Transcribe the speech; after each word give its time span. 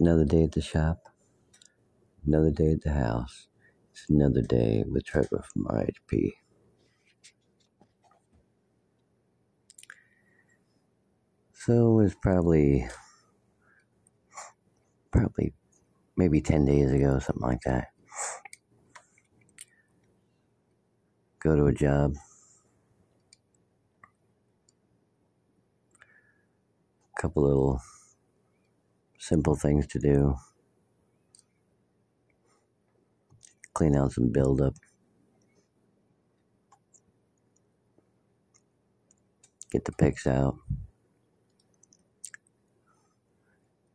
Another 0.00 0.24
day 0.24 0.44
at 0.44 0.52
the 0.52 0.62
shop, 0.62 1.08
another 2.24 2.52
day 2.52 2.70
at 2.70 2.82
the 2.82 2.92
house. 2.92 3.48
It's 3.90 4.06
another 4.08 4.42
day 4.42 4.84
with 4.86 5.04
Trevor 5.04 5.44
from 5.52 5.64
RHP. 5.64 6.34
So 11.52 11.98
it 11.98 12.02
was 12.02 12.14
probably, 12.14 12.86
probably 15.10 15.52
maybe 16.16 16.40
10 16.40 16.64
days 16.64 16.92
ago, 16.92 17.18
something 17.18 17.42
like 17.42 17.62
that. 17.62 17.88
Go 21.40 21.56
to 21.56 21.66
a 21.66 21.72
job. 21.72 22.14
Couple 27.20 27.42
little 27.42 27.82
simple 29.18 29.56
things 29.56 29.86
to 29.88 29.98
do. 29.98 30.36
Clean 33.74 33.94
out 33.96 34.12
some 34.12 34.30
buildup. 34.32 34.74
Get 39.70 39.84
the 39.84 39.92
picks 39.92 40.26
out. 40.26 40.56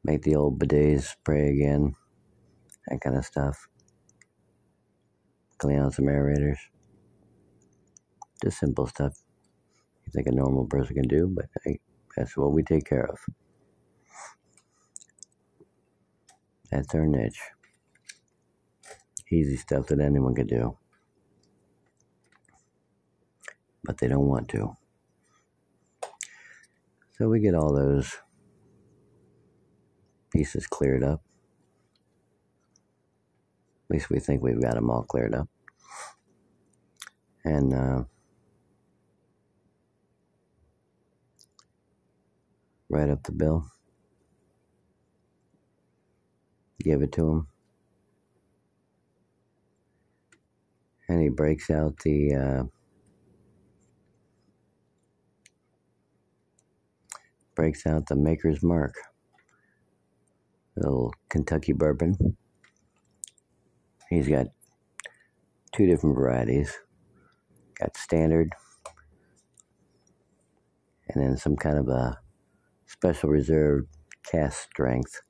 Make 0.04 0.22
the 0.24 0.36
old 0.36 0.60
bidets 0.60 1.04
spray 1.04 1.50
again. 1.50 1.96
That 2.88 3.02
kind 3.02 3.18
of 3.18 3.26
stuff. 3.26 3.68
Clean 5.58 5.80
out 5.80 5.94
some 5.94 6.06
aerators. 6.06 6.58
Just 8.44 8.60
simple 8.60 8.88
stuff 8.88 9.14
you 10.06 10.12
think 10.14 10.28
a 10.28 10.32
normal 10.32 10.66
person 10.66 10.96
can 10.96 11.08
do, 11.08 11.28
but 11.34 11.46
hey, 11.64 11.80
that's 12.16 12.36
what 12.38 12.52
we 12.52 12.64
take 12.64 12.86
care 12.86 13.06
of. 13.06 13.20
That's 16.74 16.92
their 16.92 17.06
niche. 17.06 17.40
Easy 19.32 19.58
stuff 19.58 19.86
that 19.88 20.00
anyone 20.00 20.34
could 20.34 20.48
do. 20.48 20.76
But 23.84 24.00
they 24.00 24.08
don't 24.08 24.26
want 24.26 24.50
to. 24.50 24.76
So 27.12 27.30
we 27.30 27.42
get 27.42 27.54
all 27.54 27.76
those 27.76 28.18
pieces 30.32 30.66
cleared 30.66 31.04
up. 31.04 31.22
At 33.88 33.94
least 33.94 34.10
we 34.10 34.20
think 34.20 34.42
we've 34.42 34.62
got 34.62 34.74
them 34.74 34.90
all 34.90 35.04
cleared 35.04 35.36
up. 35.36 35.48
And 37.46 37.72
uh, 37.72 38.04
write 42.90 43.12
up 43.12 43.22
the 43.22 43.32
bill. 43.32 43.68
Give 46.84 47.02
it 47.02 47.14
to 47.14 47.30
him. 47.30 47.48
And 51.08 51.22
he 51.22 51.30
breaks 51.30 51.70
out 51.70 51.98
the 52.04 52.36
uh, 52.36 52.64
breaks 57.56 57.86
out 57.86 58.08
the 58.08 58.16
Maker's 58.16 58.62
Mark, 58.64 58.96
little 60.76 61.14
Kentucky 61.30 61.72
bourbon. 61.72 62.36
He's 64.10 64.28
got 64.28 64.48
two 65.72 65.86
different 65.86 66.16
varieties. 66.16 66.78
Got 67.80 67.96
standard, 67.98 68.54
and 71.10 71.24
then 71.24 71.38
some 71.38 71.56
kind 71.56 71.78
of 71.78 71.88
a 71.88 72.20
special 72.86 73.30
reserve 73.30 73.86
cask 74.30 74.70
strength. 74.70 75.22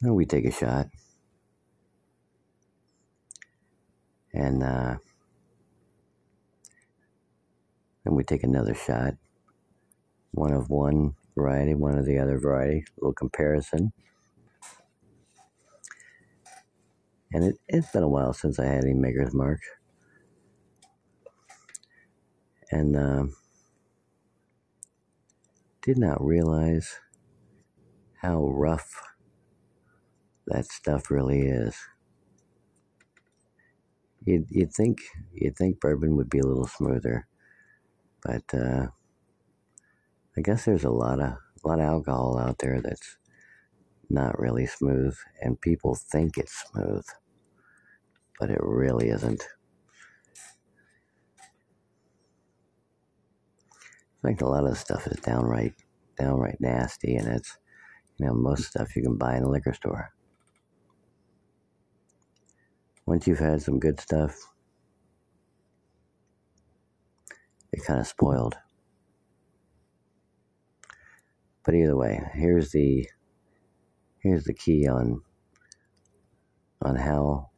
Then 0.00 0.14
we 0.14 0.26
take 0.26 0.44
a 0.44 0.52
shot. 0.52 0.86
And 4.32 4.62
uh, 4.62 4.96
then 8.04 8.14
we 8.14 8.22
take 8.22 8.44
another 8.44 8.74
shot. 8.74 9.14
One 10.30 10.52
of 10.52 10.70
one 10.70 11.14
variety, 11.36 11.74
one 11.74 11.98
of 11.98 12.04
the 12.04 12.18
other 12.18 12.38
variety, 12.38 12.78
a 12.78 13.00
little 13.00 13.14
comparison. 13.14 13.92
And 17.32 17.44
it, 17.44 17.58
it's 17.68 17.90
been 17.90 18.02
a 18.02 18.08
while 18.08 18.32
since 18.32 18.58
I 18.58 18.66
had 18.66 18.84
any 18.84 18.94
Maker's 18.94 19.34
Mark. 19.34 19.60
And 22.70 22.96
uh, 22.96 23.24
did 25.82 25.98
not 25.98 26.24
realize 26.24 27.00
how 28.20 28.46
rough 28.46 29.02
that 30.48 30.66
stuff 30.70 31.10
really 31.10 31.42
is. 31.42 31.76
You'd, 34.24 34.46
you'd 34.50 34.72
think 34.72 35.00
you'd 35.32 35.56
think 35.56 35.80
bourbon 35.80 36.16
would 36.16 36.28
be 36.28 36.38
a 36.40 36.46
little 36.46 36.66
smoother, 36.66 37.26
but 38.22 38.42
uh, 38.52 38.88
I 40.36 40.40
guess 40.42 40.64
there's 40.64 40.84
a 40.84 40.90
lot 40.90 41.20
of 41.20 41.32
a 41.64 41.68
lot 41.68 41.80
of 41.80 41.86
alcohol 41.86 42.38
out 42.38 42.58
there 42.58 42.80
that's 42.80 43.16
not 44.10 44.38
really 44.38 44.66
smooth, 44.66 45.16
and 45.42 45.60
people 45.60 45.94
think 45.94 46.38
it's 46.38 46.64
smooth, 46.70 47.04
but 48.40 48.50
it 48.50 48.60
really 48.62 49.08
isn't. 49.08 49.42
I 54.24 54.28
think 54.28 54.40
a 54.40 54.48
lot 54.48 54.66
of 54.66 54.78
stuff 54.78 55.06
is 55.06 55.20
downright 55.20 55.74
downright 56.18 56.60
nasty, 56.60 57.14
and 57.16 57.28
it's 57.28 57.56
you 58.18 58.26
know 58.26 58.34
most 58.34 58.64
stuff 58.64 58.96
you 58.96 59.02
can 59.02 59.16
buy 59.16 59.36
in 59.36 59.44
a 59.44 59.48
liquor 59.50 59.74
store 59.74 60.10
once 63.08 63.26
you've 63.26 63.38
had 63.38 63.62
some 63.62 63.78
good 63.78 63.98
stuff, 63.98 64.36
it 67.72 67.82
kind 67.82 67.98
of 67.98 68.06
spoiled. 68.06 68.54
But 71.64 71.74
either 71.74 71.96
way, 71.96 72.20
here's 72.34 72.70
the 72.72 73.08
here's 74.18 74.44
the 74.44 74.52
key 74.52 74.86
on 74.86 75.22
on 76.82 76.96
how 76.96 77.48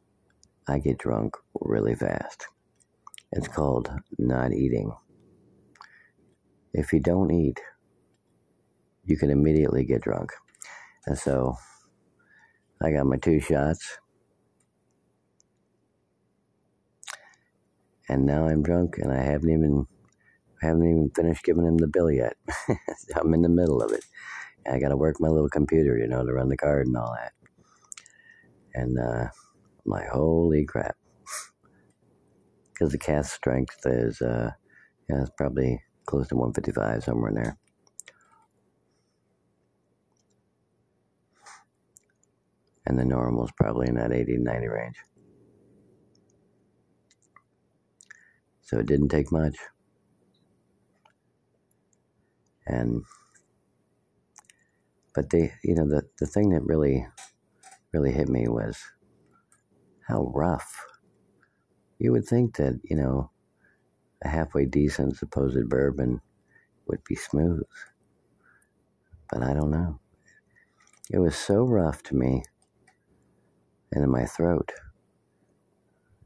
I 0.69 0.79
get 0.79 0.97
drunk 0.97 1.35
really 1.59 1.95
fast. 1.95 2.47
It's 3.33 3.49
called 3.49 3.91
not 4.17 4.53
eating. 4.53 4.93
If 6.73 6.93
you 6.93 7.01
don't 7.01 7.29
eat, 7.29 7.59
you 9.03 9.17
can 9.17 9.29
immediately 9.29 9.83
get 9.83 10.01
drunk. 10.01 10.31
And 11.05 11.17
so 11.17 11.57
I 12.81 12.91
got 12.93 13.05
my 13.05 13.17
two 13.17 13.41
shots 13.41 13.97
and 18.11 18.25
now 18.25 18.45
I'm 18.45 18.61
drunk 18.61 18.97
and 18.97 19.11
I 19.11 19.21
haven't 19.23 19.49
even 19.49 19.87
haven't 20.61 20.83
even 20.83 21.11
finished 21.15 21.45
giving 21.45 21.65
him 21.65 21.77
the 21.77 21.87
bill 21.87 22.11
yet. 22.11 22.35
I'm 23.15 23.33
in 23.33 23.41
the 23.41 23.49
middle 23.49 23.81
of 23.81 23.93
it. 23.93 24.03
I 24.69 24.79
got 24.79 24.89
to 24.89 24.97
work 24.97 25.15
my 25.19 25.29
little 25.29 25.49
computer, 25.49 25.97
you 25.97 26.07
know, 26.07 26.25
to 26.25 26.33
run 26.33 26.49
the 26.49 26.57
card 26.57 26.87
and 26.87 26.97
all 26.97 27.15
that. 27.17 27.31
And 28.73 28.99
uh, 28.99 29.29
like, 29.85 30.07
holy 30.09 30.65
crap. 30.65 30.97
Because 32.73 32.93
the 32.93 32.97
cask 32.97 33.35
strength 33.35 33.77
is, 33.85 34.23
uh, 34.23 34.49
yeah, 35.07 35.21
it's 35.21 35.31
probably 35.37 35.83
close 36.07 36.27
to 36.29 36.35
155, 36.35 37.03
somewhere 37.03 37.29
in 37.29 37.35
there. 37.35 37.57
And 42.87 42.97
the 42.97 43.05
normal 43.05 43.45
is 43.45 43.51
probably 43.55 43.87
in 43.87 43.95
that 43.95 44.11
80 44.11 44.37
to 44.37 44.41
90 44.41 44.67
range. 44.67 44.95
So 48.71 48.79
it 48.79 48.85
didn't 48.85 49.09
take 49.09 49.33
much. 49.33 49.57
And 52.65 53.03
but 55.13 55.29
the 55.29 55.51
you 55.61 55.75
know 55.75 55.85
the 55.85 56.03
the 56.19 56.25
thing 56.25 56.51
that 56.51 56.63
really 56.63 57.05
really 57.91 58.13
hit 58.13 58.29
me 58.29 58.47
was 58.47 58.79
how 60.07 60.31
rough. 60.33 60.85
You 61.99 62.13
would 62.13 62.25
think 62.25 62.55
that, 62.55 62.79
you 62.83 62.95
know, 62.95 63.31
a 64.23 64.29
halfway 64.29 64.65
decent 64.65 65.17
supposed 65.17 65.67
bourbon 65.67 66.21
would 66.87 67.03
be 67.03 67.15
smooth. 67.15 67.63
But 69.29 69.43
I 69.43 69.53
don't 69.53 69.71
know. 69.71 69.99
It 71.11 71.19
was 71.19 71.35
so 71.35 71.63
rough 71.65 72.01
to 72.03 72.15
me 72.15 72.43
and 73.91 74.05
in 74.05 74.09
my 74.09 74.25
throat 74.25 74.71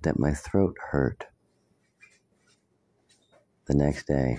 that 0.03 0.19
my 0.19 0.33
throat 0.35 0.77
hurt 0.91 1.25
the 3.67 3.75
next 3.75 4.07
day. 4.07 4.37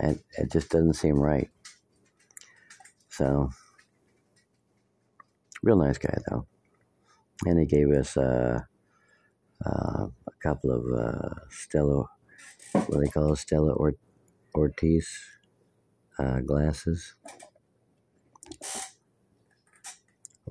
And 0.00 0.20
it 0.36 0.50
just 0.52 0.70
doesn't 0.70 0.94
seem 0.94 1.16
right. 1.16 1.48
So, 3.10 3.50
real 5.62 5.76
nice 5.76 5.98
guy 5.98 6.16
though. 6.28 6.46
And 7.46 7.58
he 7.58 7.66
gave 7.66 7.90
us 7.90 8.16
uh, 8.16 8.60
uh, 9.64 10.06
a 10.06 10.32
couple 10.42 10.70
of 10.70 10.84
uh, 10.98 11.34
Stella, 11.50 12.06
what 12.72 13.00
they 13.00 13.08
call 13.08 13.32
it, 13.32 13.38
Stella 13.38 13.72
or- 13.72 13.94
Ortiz 14.54 15.08
uh, 16.18 16.40
glasses. 16.40 17.14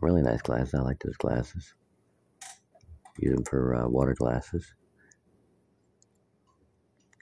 Really 0.02 0.22
nice 0.24 0.42
glasses. 0.42 0.74
I 0.74 0.80
like 0.82 1.00
those 1.00 1.18
glasses. 1.18 1.74
Use 3.22 3.36
them 3.36 3.46
for 3.46 3.76
uh, 3.76 3.88
water 3.88 4.16
glasses. 4.16 4.74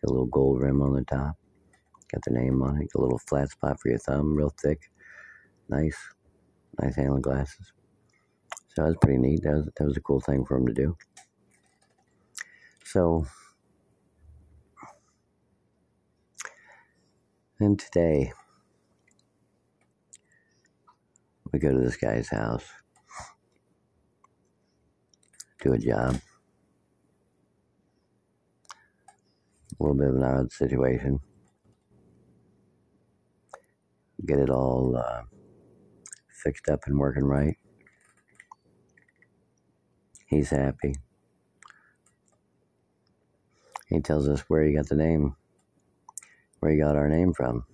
Got 0.02 0.10
a 0.10 0.14
little 0.14 0.28
gold 0.28 0.62
rim 0.62 0.82
on 0.82 0.94
the 0.94 1.04
top. 1.04 1.36
Got 2.12 2.24
the 2.26 2.32
name 2.32 2.62
on 2.64 2.82
it. 2.82 2.90
Got 2.94 3.02
a 3.02 3.04
little 3.04 3.22
flat 3.28 3.52
spot 3.52 3.80
for 3.82 3.90
your 3.90 4.00
thumb, 4.00 4.34
real 4.34 4.54
thick. 4.62 4.90
Nice, 5.68 5.98
nice 6.82 6.96
handling 6.96 7.22
glasses. 7.22 7.74
So 8.70 8.84
that 8.84 8.88
was 8.88 8.98
pretty 9.02 9.20
neat. 9.20 9.44
That 9.44 9.56
was, 9.56 9.70
that 9.78 9.86
was 9.86 9.98
a 9.98 10.02
cool 10.02 10.22
thing 10.22 10.46
for 10.46 10.58
him 10.58 10.68
to 10.68 10.74
do. 10.74 10.98
So, 12.86 13.26
and 17.60 17.78
today, 17.78 18.32
we 21.52 21.60
go 21.60 21.72
to 21.72 21.80
this 21.80 21.98
guy's 21.98 22.30
house, 22.30 22.66
a 25.66 25.78
job. 25.78 26.20
A 29.80 29.84
little 29.84 29.98
bit 29.98 30.10
of 30.10 30.16
an 30.16 30.24
odd 30.24 30.52
situation. 30.52 31.20
Get 34.26 34.40
it 34.40 34.50
all 34.50 34.98
uh, 34.98 35.24
fixed 36.44 36.70
up 36.70 36.82
and 36.88 37.00
working 37.00 37.26
right. 37.26 37.58
He's 40.28 40.50
happy. 40.52 40.96
He 43.88 44.02
tells 44.02 44.28
us 44.28 44.42
where 44.48 44.64
he 44.64 44.74
got 44.74 44.90
the 44.90 44.96
name, 44.96 45.36
where 46.60 46.72
he 46.72 46.80
got 46.80 46.96
our 46.96 47.10
name 47.10 47.34
from. 47.34 47.66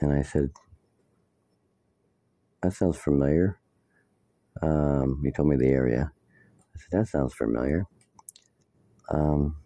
And 0.00 0.12
I 0.12 0.22
said, 0.22 0.50
That 2.62 2.72
sounds 2.74 2.98
familiar. 2.98 3.57
Um, 4.62 5.22
he 5.24 5.32
told 5.32 5.48
me 5.48 5.56
the 5.56 5.68
area. 5.68 6.12
I 6.74 6.78
said, 6.78 7.00
That 7.00 7.08
sounds 7.08 7.34
familiar. 7.34 7.86
Um, 9.10 9.56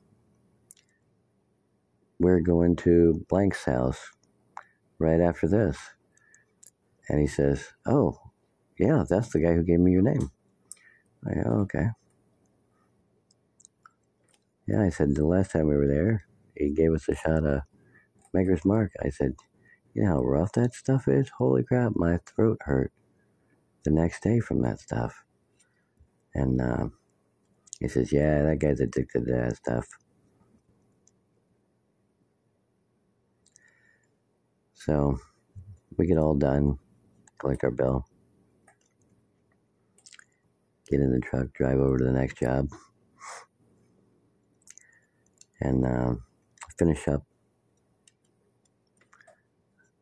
we're 2.19 2.41
going 2.41 2.77
to 2.77 3.25
Blank's 3.29 3.65
house 3.65 4.01
right 4.99 5.21
after 5.21 5.49
this. 5.49 5.79
And 7.09 7.21
he 7.21 7.27
says, 7.27 7.69
Oh, 7.87 8.19
yeah, 8.79 9.05
that's 9.09 9.31
the 9.31 9.41
guy 9.41 9.55
who 9.55 9.65
gave 9.65 9.81
me 9.81 9.93
your 9.93 10.03
name. 10.03 10.31
I 11.27 11.35
go, 11.35 11.51
okay. 11.63 11.87
Yeah, 14.67 14.83
I 14.83 14.91
said, 14.91 15.15
the 15.15 15.27
last 15.27 15.53
time 15.53 15.69
we 15.69 15.77
were 15.77 15.89
there, 15.89 16.25
he 16.57 16.71
gave 16.71 16.93
us 16.93 17.09
a 17.09 17.17
shot 17.17 17.45
of 17.45 17.63
Maker's 18.33 18.65
Mark. 18.65 18.93
I 19.05 19.11
said, 19.11 19.35
you 19.95 20.05
know 20.05 20.11
how 20.11 20.23
rough 20.23 20.53
that 20.53 20.75
stuff 20.75 21.09
is? 21.09 21.31
Holy 21.39 21.63
crap, 21.65 21.93
my 21.97 22.19
throat 22.27 22.59
hurt 22.63 22.93
the 23.85 23.91
next 23.91 24.23
day 24.23 24.41
from 24.41 24.63
that 24.63 24.81
stuff. 24.81 25.25
And 26.35 26.61
uh, 26.61 26.87
he 27.81 27.89
says, 27.89 28.13
yeah, 28.13 28.43
that 28.43 28.59
guy's 28.61 28.81
addicted 28.81 29.27
to 29.27 29.33
that 29.33 29.57
stuff. 29.57 29.87
So 34.75 35.19
we 35.97 36.07
get 36.07 36.19
all 36.19 36.35
done, 36.35 36.79
collect 37.39 37.65
our 37.65 37.71
bill, 37.71 38.07
get 40.91 41.01
in 41.01 41.13
the 41.13 41.21
truck, 41.21 41.53
drive 41.55 41.79
over 41.79 41.99
to 41.99 42.05
the 42.05 42.13
next 42.13 42.39
job 42.39 42.69
and 45.61 45.85
uh, 45.87 46.15
finish 46.79 47.07
up 47.09 47.23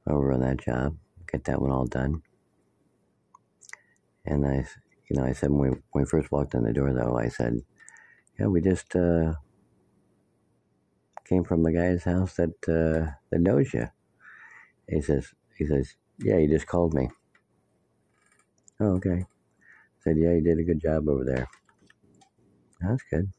over 0.08 0.32
on 0.32 0.40
that 0.40 0.58
job, 0.58 0.96
get 1.30 1.44
that 1.44 1.60
one 1.60 1.70
all 1.70 1.86
done. 1.86 2.22
And 4.26 4.46
I, 4.46 4.66
you 5.10 5.16
know, 5.16 5.24
I 5.24 5.32
said 5.32 5.50
when 5.50 5.70
we, 5.70 5.76
when 5.92 6.04
we 6.04 6.06
first 6.06 6.32
walked 6.32 6.54
in 6.54 6.64
the 6.64 6.72
door, 6.72 6.92
though, 6.92 7.18
I 7.18 7.28
said, 7.28 7.60
"Yeah, 8.38 8.46
we 8.46 8.60
just 8.60 8.94
uh, 8.96 9.34
came 11.28 11.44
from 11.44 11.66
a 11.66 11.72
guy's 11.72 12.04
house 12.04 12.34
that 12.36 12.54
uh, 12.68 13.12
that 13.30 13.40
knows 13.40 13.74
you." 13.74 13.88
He 14.88 15.00
says, 15.02 15.28
"He 15.56 15.66
says, 15.66 15.94
yeah, 16.18 16.38
he 16.38 16.46
just 16.48 16.66
called 16.66 16.94
me." 16.94 17.10
Oh, 18.80 18.96
okay. 18.96 19.26
Said, 20.04 20.16
"Yeah, 20.18 20.32
you 20.34 20.42
did 20.42 20.58
a 20.58 20.64
good 20.64 20.80
job 20.80 21.08
over 21.08 21.24
there." 21.24 21.48
That's 22.80 23.02
good. 23.10 23.30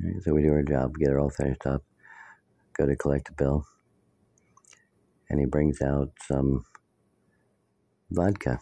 Right, 0.00 0.22
so 0.22 0.34
we 0.34 0.42
do 0.42 0.52
our 0.52 0.62
job, 0.62 0.96
get 0.98 1.10
it 1.10 1.16
all 1.18 1.30
finished 1.30 1.66
up, 1.66 1.82
go 2.74 2.86
to 2.86 2.96
collect 2.96 3.26
the 3.28 3.32
bill, 3.32 3.66
and 5.30 5.40
he 5.40 5.46
brings 5.46 5.82
out 5.82 6.12
some 6.26 6.64
vodka. 8.10 8.60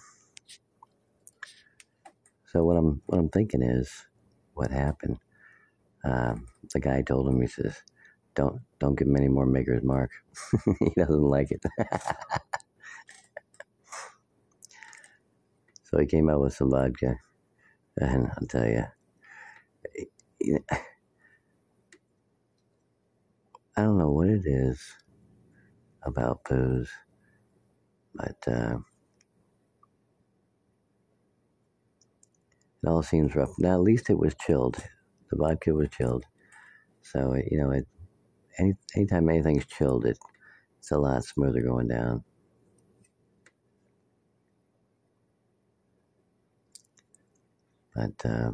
So 2.59 2.65
what 2.65 2.77
I'm 2.77 3.01
what 3.07 3.21
I'm 3.21 3.29
thinking 3.29 3.63
is, 3.63 3.89
what 4.55 4.73
happened? 4.73 5.19
Um, 6.05 6.49
the 6.75 6.81
guy 6.81 7.03
told 7.03 7.29
him 7.29 7.41
he 7.41 7.47
says, 7.47 7.77
"Don't 8.35 8.63
don't 8.81 8.99
give 8.99 9.07
him 9.07 9.17
any 9.17 9.29
more 9.29 9.47
Maker's 9.47 9.85
Mark. 9.85 10.11
he 10.81 10.91
doesn't 10.97 11.23
like 11.23 11.53
it." 11.53 11.63
so 15.85 16.01
he 16.01 16.07
came 16.07 16.29
out 16.29 16.41
with 16.41 16.53
some 16.53 16.73
vodka, 16.73 17.15
and 17.97 18.27
I'll 18.27 18.49
tell 18.49 18.67
you. 18.67 18.87
I 23.77 23.83
don't 23.83 23.99
know 23.99 24.11
what 24.11 24.31
it 24.31 24.43
is 24.45 24.81
about 26.03 26.43
booze, 26.43 26.91
but 28.17 28.49
uh, 28.49 28.79
it 32.89 32.91
all 32.91 33.03
seems 33.03 33.35
rough. 33.35 33.53
Now, 33.59 33.75
at 33.75 33.83
least 33.83 34.09
it 34.09 34.19
was 34.19 34.35
chilled. 34.35 34.77
The 35.31 35.37
vodka 35.37 35.75
was 35.75 35.91
chilled, 35.91 36.25
so 37.03 37.33
it, 37.35 37.49
you 37.51 37.59
know, 37.59 37.71
it. 37.71 37.87
Any 38.59 38.75
anytime 38.97 39.29
anything's 39.29 39.67
chilled, 39.67 40.07
it 40.07 40.19
it's 40.79 40.91
a 40.91 40.99
lot 40.99 41.23
smoother 41.23 41.61
going 41.61 41.89
down. 41.89 42.25
But 47.95 48.25
uh, 48.25 48.53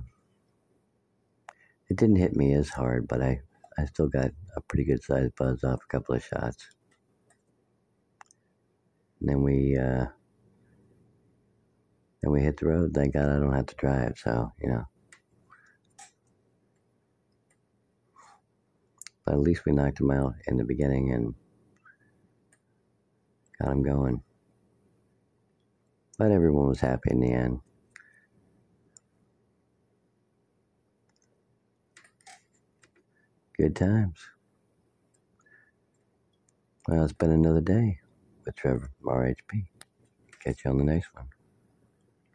it 1.89 1.97
didn't 1.97 2.17
hit 2.17 2.35
me 2.35 2.55
as 2.55 2.69
hard, 2.71 3.07
but 3.07 3.23
I 3.23 3.41
I 3.79 3.85
still 3.85 4.09
got 4.09 4.33
a 4.57 4.61
pretty 4.63 4.85
good 4.85 5.03
sized 5.03 5.37
buzz 5.37 5.63
off 5.63 5.81
a 5.85 5.93
couple 5.93 6.17
of 6.17 6.25
shots. 6.25 6.67
And 9.21 9.29
then 9.29 9.43
we 9.43 9.79
uh, 9.79 10.07
then 12.25 12.33
we 12.33 12.41
hit 12.41 12.57
the 12.57 12.67
road. 12.67 12.93
Thank 12.95 13.13
God 13.13 13.29
I 13.29 13.39
don't 13.39 13.53
have 13.53 13.67
to 13.67 13.77
drive, 13.77 14.15
so 14.17 14.51
you 14.63 14.71
know. 14.71 14.85
But 19.27 19.35
at 19.35 19.41
least 19.41 19.67
we 19.67 19.73
knocked 19.73 20.01
him 20.01 20.11
out 20.11 20.35
in 20.47 20.57
the 20.57 20.65
beginning 20.65 21.13
and 21.13 21.35
got 23.61 23.73
him 23.73 23.83
going. 23.83 24.23
But 26.19 26.31
everyone 26.31 26.69
was 26.69 26.81
happy 26.81 27.11
in 27.11 27.21
the 27.21 27.33
end. 27.33 27.61
Good 33.59 33.77
times. 33.77 34.19
Well, 36.89 37.05
it's 37.05 37.13
been 37.13 37.33
another 37.33 37.61
day 37.61 38.01
with 38.47 38.57
Trevor 38.57 38.91
RHP. 39.05 39.67
Catch 40.43 40.65
you 40.65 40.71
on 40.71 40.79
the 40.79 40.85
next 40.85 41.15
one. 41.15 41.29